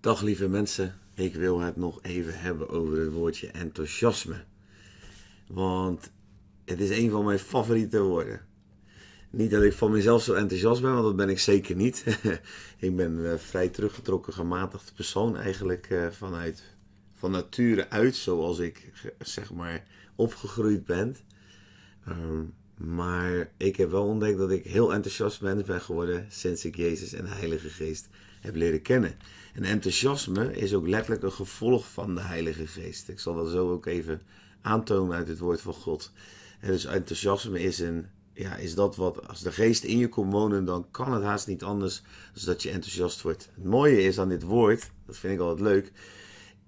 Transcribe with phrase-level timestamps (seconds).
[0.00, 4.44] Dag lieve mensen, ik wil het nog even hebben over het woordje enthousiasme.
[5.46, 6.10] Want
[6.64, 8.46] het is een van mijn favoriete woorden.
[9.30, 12.04] Niet dat ik van mezelf zo enthousiast ben, want dat ben ik zeker niet.
[12.78, 16.62] ik ben een eh, vrij teruggetrokken, gematigd persoon eigenlijk uh, vanuit
[17.14, 19.84] van nature uit, zoals ik zeg maar
[20.16, 21.16] opgegroeid ben.
[22.08, 27.12] Um, maar ik heb wel ontdekt dat ik heel enthousiast ben geworden sinds ik Jezus
[27.12, 28.08] en de Heilige Geest
[28.40, 29.16] heb leren kennen.
[29.54, 33.08] En enthousiasme is ook letterlijk een gevolg van de Heilige Geest.
[33.08, 34.20] Ik zal dat zo ook even
[34.62, 36.12] aantonen uit het woord van God.
[36.60, 40.32] En dus enthousiasme is, een, ja, is dat wat, als de geest in je komt
[40.32, 42.02] wonen, dan kan het haast niet anders
[42.34, 43.50] dan dat je enthousiast wordt.
[43.54, 45.92] Het mooie is aan dit woord, dat vind ik altijd leuk,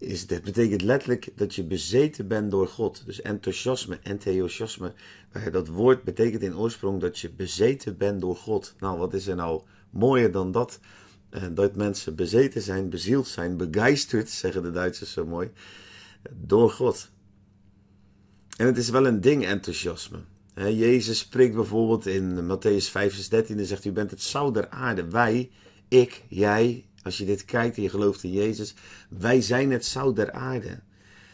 [0.00, 3.02] is, dat betekent letterlijk dat je bezeten bent door God.
[3.06, 4.92] Dus enthousiasme, enthousiasme,
[5.32, 8.74] eh, dat woord betekent in oorsprong dat je bezeten bent door God.
[8.78, 10.80] Nou, wat is er nou mooier dan dat?
[11.30, 15.50] Eh, dat mensen bezeten zijn, bezield zijn, begeisterd, zeggen de Duitsers zo mooi,
[16.30, 17.10] door God.
[18.56, 20.18] En het is wel een ding, enthousiasme.
[20.54, 24.68] Jezus spreekt bijvoorbeeld in Matthäus 5, vers 13 en zegt: U bent het zout der
[24.68, 25.09] aarde.
[25.09, 25.51] Wij,
[25.88, 28.74] ik, jij, als je dit kijkt en je gelooft in Jezus,
[29.09, 30.80] wij zijn het zout der aarde.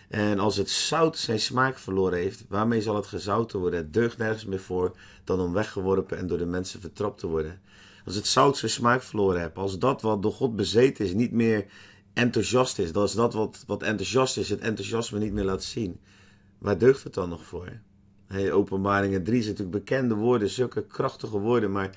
[0.08, 3.78] En als het zout zijn smaak verloren heeft, waarmee zal het gezouten worden?
[3.78, 7.60] Het deugt nergens meer voor dan om weggeworpen en door de mensen vertrapt te worden.
[8.04, 11.32] Als het zout zijn smaak verloren heeft, als dat wat door God bezeten is niet
[11.32, 11.66] meer
[12.12, 16.00] enthousiast is, als dat wat, wat enthousiast is, het enthousiasme niet meer laat zien,
[16.58, 17.72] waar deugt het dan nog voor?
[18.26, 21.96] Hey, openbaringen 3 zijn natuurlijk bekende woorden, zulke krachtige woorden, maar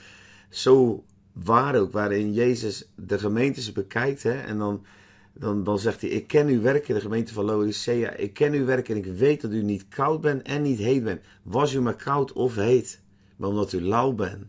[0.50, 1.04] zo
[1.44, 4.24] waar ook, waarin Jezus de gemeentes bekijkt.
[4.24, 4.86] Hè, en dan,
[5.34, 8.12] dan, dan zegt hij, ik ken uw werken, de gemeente van Laodicea.
[8.12, 11.04] Ik ken uw werken en ik weet dat u niet koud bent en niet heet
[11.04, 11.22] bent.
[11.44, 13.02] Was u maar koud of heet,
[13.36, 14.46] maar omdat u lauw bent,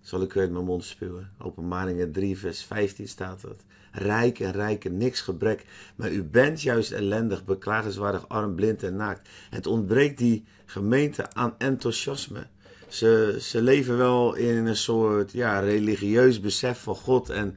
[0.00, 1.30] zal ik u uit mijn mond spuwen.
[1.38, 3.64] Openbaringen 3 vers 15 staat dat.
[3.92, 5.64] Rijk en rijke, niks gebrek.
[5.96, 9.28] Maar u bent juist ellendig, beklagenswaardig, arm, blind en naakt.
[9.50, 12.46] Het ontbreekt die gemeente aan enthousiasme.
[12.94, 17.30] Ze, ze leven wel in een soort ja, religieus besef van God.
[17.30, 17.56] En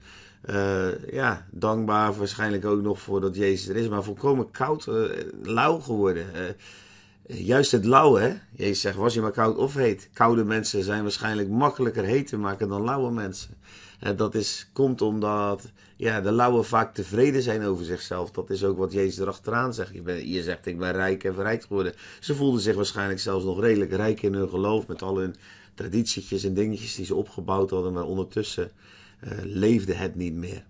[0.50, 3.88] uh, ja, dankbaar waarschijnlijk ook nog voor dat Jezus er is.
[3.88, 5.04] Maar volkomen koud, uh,
[5.44, 6.26] lauw geworden.
[7.28, 8.34] Uh, juist het lauw, hè?
[8.52, 10.10] Jezus zegt, was je maar koud of heet?
[10.14, 13.58] Koude mensen zijn waarschijnlijk makkelijker heet te maken dan lauwe mensen.
[14.00, 18.32] En dat is, komt omdat ja, de lauwe vaak tevreden zijn over zichzelf.
[18.32, 19.92] Dat is ook wat Jezus erachteraan zegt.
[20.24, 21.94] Je zegt, ik ben rijk en verrijkt geworden.
[22.20, 24.88] Ze voelden zich waarschijnlijk zelfs nog redelijk rijk in hun geloof.
[24.88, 25.36] Met al hun
[25.74, 27.94] traditietjes en dingetjes die ze opgebouwd hadden.
[27.94, 28.72] Maar ondertussen
[29.24, 30.66] uh, leefde het niet meer.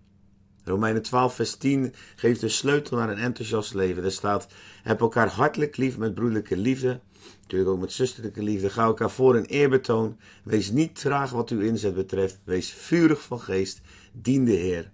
[0.67, 4.03] Romeinen 12, vers 10 geeft de sleutel naar een enthousiast leven.
[4.03, 4.47] Er staat:
[4.83, 6.99] Heb elkaar hartelijk lief met broederlijke liefde.
[7.41, 8.69] Natuurlijk ook met zusterlijke liefde.
[8.69, 10.17] Ga elkaar voor in eerbetoon.
[10.43, 12.39] Wees niet traag wat uw inzet betreft.
[12.43, 13.81] Wees vurig van geest.
[14.11, 14.91] Dien de Heer.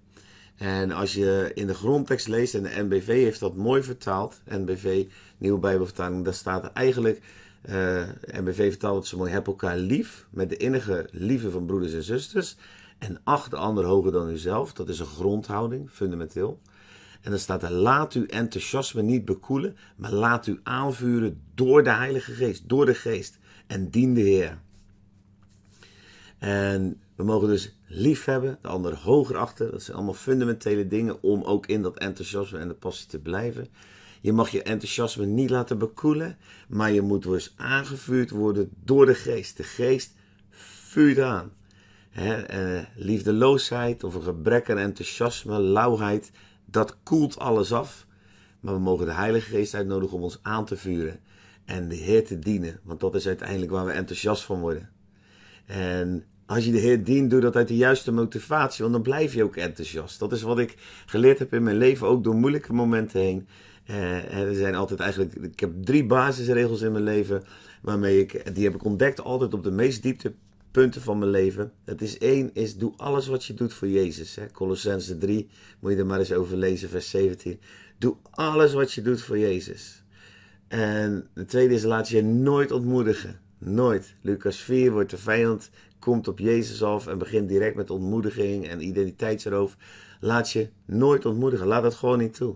[0.55, 5.05] En als je in de grondtekst leest, en de NBV heeft dat mooi vertaald, NBV,
[5.37, 7.21] Nieuwe Bijbelvertaling, daar staat eigenlijk,
[7.69, 11.65] uh, eh, NBV vertaalt het zo mooi, heb elkaar lief, met de innige liefde van
[11.65, 12.55] broeders en zusters,
[13.03, 14.73] en acht de ander hoger dan uzelf.
[14.73, 16.59] Dat is een grondhouding, fundamenteel.
[17.21, 21.89] En dan staat er, laat uw enthousiasme niet bekoelen, maar laat u aanvuren door de
[21.89, 23.39] Heilige Geest, door de Geest.
[23.67, 24.59] En dien de Heer.
[26.37, 29.71] En we mogen dus lief hebben, de ander hoger achter.
[29.71, 33.67] Dat zijn allemaal fundamentele dingen om ook in dat enthousiasme en de passie te blijven.
[34.21, 36.37] Je mag je enthousiasme niet laten bekoelen,
[36.67, 39.57] maar je moet dus aangevuurd worden door de geest.
[39.57, 40.13] De geest
[40.49, 41.51] vuurt aan.
[42.13, 46.31] Eh, liefdeloosheid of een gebrek aan enthousiasme, lauwheid,
[46.65, 48.07] dat koelt alles af.
[48.59, 51.19] Maar we mogen de Heilige Geest uitnodigen om ons aan te vuren
[51.65, 54.89] en de Heer te dienen, want dat is uiteindelijk waar we enthousiast van worden.
[55.65, 59.33] En als je de Heer dient, doe dat uit de juiste motivatie, want dan blijf
[59.33, 60.19] je ook enthousiast.
[60.19, 60.75] Dat is wat ik
[61.05, 63.47] geleerd heb in mijn leven, ook door moeilijke momenten heen.
[63.89, 67.43] Uh, er zijn altijd eigenlijk, ik heb drie basisregels in mijn leven,
[67.81, 70.03] waarmee ik, die heb ik ontdekt altijd op de meest
[70.73, 71.71] dieptepunten van mijn leven.
[71.85, 74.35] Het is één, is doe alles wat je doet voor Jezus.
[74.35, 74.51] Hè.
[74.51, 77.59] Colossense 3, moet je er maar eens over lezen, vers 17.
[77.97, 80.03] Doe alles wat je doet voor Jezus.
[80.67, 83.39] En de tweede is, laat je nooit ontmoedigen.
[83.57, 84.15] Nooit.
[84.21, 88.87] Lucas 4 wordt de vijand komt op Jezus af en begint direct met ontmoediging en
[88.87, 89.77] identiteitsroof.
[90.19, 91.67] Laat je nooit ontmoedigen.
[91.67, 92.55] Laat dat gewoon niet toe.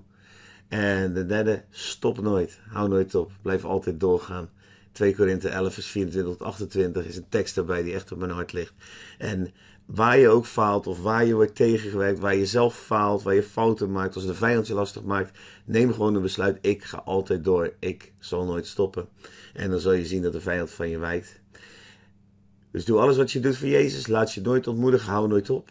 [0.67, 2.59] En de derde, stop nooit.
[2.69, 3.31] Hou nooit op.
[3.41, 4.49] Blijf altijd doorgaan.
[4.97, 8.31] 2 Korinthe 11, vers 24 tot 28 is een tekst daarbij die echt op mijn
[8.31, 8.73] hart ligt.
[9.17, 9.51] En
[9.85, 13.43] waar je ook faalt of waar je wordt tegengewerkt, waar je zelf faalt, waar je
[13.43, 16.57] fouten maakt, als de vijand je lastig maakt, neem gewoon een besluit.
[16.61, 17.73] Ik ga altijd door.
[17.79, 19.07] Ik zal nooit stoppen.
[19.53, 21.39] En dan zal je zien dat de vijand van je wijkt.
[22.71, 24.07] Dus doe alles wat je doet voor Jezus.
[24.07, 25.11] Laat je nooit ontmoedigen.
[25.11, 25.69] Hou nooit op.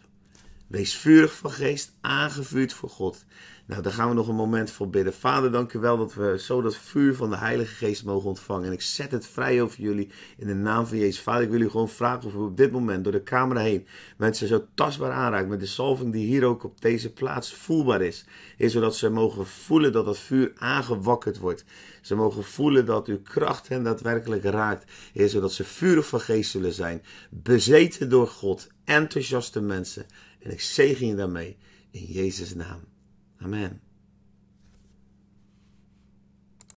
[0.67, 3.25] Wees vurig van geest, aangevuurd voor God.
[3.67, 5.13] Nou, daar gaan we nog een moment voor bidden.
[5.13, 8.65] Vader, dank u wel dat we zo dat vuur van de Heilige Geest mogen ontvangen.
[8.65, 11.21] En ik zet het vrij over jullie in de naam van Jezus.
[11.21, 13.87] Vader, ik wil u gewoon vragen of u op dit moment door de camera heen
[14.17, 18.25] mensen zo tastbaar aanraakt met de salving die hier ook op deze plaats voelbaar is.
[18.57, 21.65] Is zodat ze mogen voelen dat dat vuur aangewakkerd wordt.
[22.01, 24.91] Ze mogen voelen dat uw kracht hen daadwerkelijk raakt.
[25.13, 27.03] Is zodat ze vurig van geest zullen zijn.
[27.29, 28.67] Bezeten door God.
[28.87, 30.05] Enthousiaste mensen.
[30.39, 31.57] En ik zegen je daarmee
[31.91, 32.81] in Jezus' naam.
[33.37, 33.81] Amen.